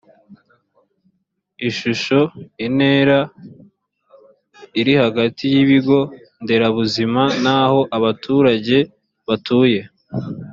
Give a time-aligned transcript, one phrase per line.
[1.69, 2.19] ishusho
[2.65, 3.17] intera
[4.79, 5.99] iri hagati y ibigo
[6.43, 8.77] nderabuzima n aho abaturage
[9.27, 9.81] batuye